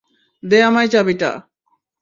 দে 0.43 0.57
আমায় 0.63 0.89
চাবিটা! 0.93 1.31